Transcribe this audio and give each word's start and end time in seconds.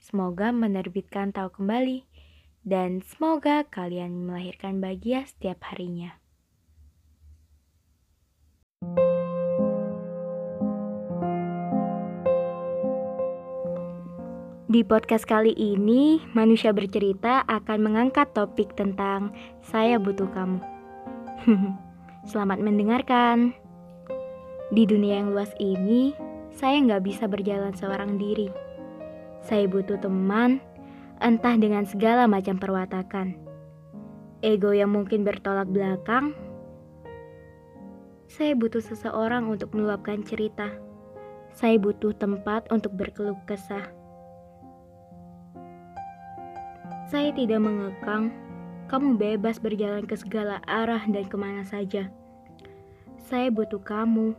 Semoga 0.00 0.48
menerbitkan 0.48 1.28
tahu 1.28 1.60
kembali 1.60 2.08
dan 2.64 3.04
semoga 3.04 3.68
kalian 3.68 4.24
melahirkan 4.24 4.80
bahagia 4.80 5.28
setiap 5.28 5.60
harinya. 5.68 6.16
Di 14.70 14.80
podcast 14.88 15.28
kali 15.28 15.52
ini, 15.52 16.24
manusia 16.32 16.72
bercerita 16.72 17.44
akan 17.44 17.78
mengangkat 17.84 18.32
topik 18.32 18.72
tentang 18.80 19.36
"Saya 19.60 20.00
Butuh 20.00 20.32
Kamu". 20.32 20.64
Selamat 22.30 22.56
mendengarkan. 22.64 23.52
Di 24.72 24.88
dunia 24.88 25.20
yang 25.20 25.36
luas 25.36 25.52
ini, 25.60 26.16
saya 26.56 26.80
nggak 26.80 27.04
bisa 27.04 27.28
berjalan 27.28 27.76
seorang 27.76 28.16
diri 28.16 28.69
saya 29.40 29.64
butuh 29.64 29.96
teman, 29.96 30.60
entah 31.20 31.56
dengan 31.56 31.84
segala 31.88 32.28
macam 32.28 32.60
perwatakan. 32.60 33.36
Ego 34.40 34.72
yang 34.72 34.92
mungkin 34.92 35.24
bertolak 35.24 35.68
belakang. 35.68 36.32
Saya 38.30 38.56
butuh 38.56 38.80
seseorang 38.80 39.48
untuk 39.52 39.76
meluapkan 39.76 40.24
cerita. 40.24 40.72
Saya 41.52 41.76
butuh 41.76 42.16
tempat 42.16 42.70
untuk 42.72 42.94
berkeluh 42.96 43.36
kesah. 43.44 43.90
Saya 47.10 47.34
tidak 47.34 47.58
mengekang, 47.58 48.30
kamu 48.86 49.18
bebas 49.18 49.58
berjalan 49.58 50.06
ke 50.06 50.14
segala 50.14 50.62
arah 50.64 51.02
dan 51.10 51.26
ke 51.26 51.36
mana 51.36 51.66
saja. 51.66 52.06
Saya 53.18 53.50
butuh 53.50 53.82
kamu 53.82 54.32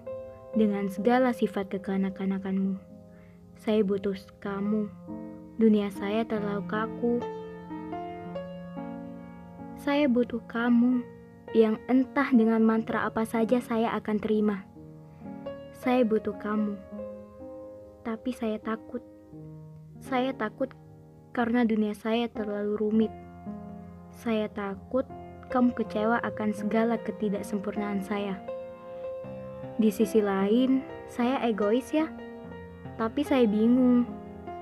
dengan 0.56 0.88
segala 0.88 1.36
sifat 1.36 1.68
kekanak-kanakanmu. 1.68 2.91
Saya 3.62 3.86
butuh 3.86 4.18
kamu. 4.42 4.90
Dunia 5.62 5.94
saya 5.94 6.26
terlalu 6.26 6.66
kaku. 6.66 7.22
Saya 9.78 10.10
butuh 10.10 10.42
kamu 10.50 11.06
yang 11.54 11.78
entah 11.86 12.26
dengan 12.34 12.66
mantra 12.66 13.06
apa 13.06 13.22
saja 13.22 13.62
saya 13.62 13.94
akan 14.02 14.18
terima. 14.18 14.66
Saya 15.78 16.02
butuh 16.02 16.34
kamu. 16.42 16.74
Tapi 18.02 18.34
saya 18.34 18.58
takut. 18.58 19.06
Saya 20.02 20.34
takut 20.34 20.74
karena 21.30 21.62
dunia 21.62 21.94
saya 21.94 22.34
terlalu 22.34 22.82
rumit. 22.82 23.14
Saya 24.10 24.50
takut 24.50 25.06
kamu 25.54 25.78
kecewa 25.78 26.18
akan 26.18 26.50
segala 26.58 26.98
ketidaksempurnaan 26.98 28.02
saya. 28.02 28.42
Di 29.78 29.94
sisi 29.94 30.18
lain, 30.18 30.82
saya 31.14 31.38
egois 31.46 31.94
ya. 31.94 32.10
Tapi 33.02 33.26
saya 33.26 33.50
bingung, 33.50 34.06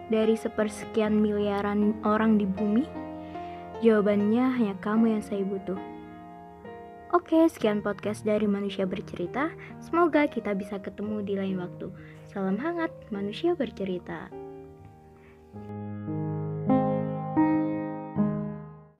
dari 0.07 0.39
sepersekian 0.39 1.11
miliaran 1.11 1.91
orang 2.07 2.39
di 2.39 2.47
bumi, 2.47 2.87
jawabannya 3.83 4.55
hanya 4.55 4.75
kamu 4.79 5.19
yang 5.19 5.23
saya 5.27 5.43
butuh. 5.43 5.75
Oke, 7.11 7.35
sekian 7.51 7.83
podcast 7.83 8.23
dari 8.23 8.47
Manusia 8.47 8.87
Bercerita. 8.87 9.51
Semoga 9.83 10.23
kita 10.31 10.55
bisa 10.55 10.79
ketemu 10.79 11.19
di 11.19 11.35
lain 11.35 11.59
waktu. 11.59 11.91
Salam 12.31 12.55
hangat, 12.55 12.95
Manusia 13.11 13.59
Bercerita. 13.59 14.31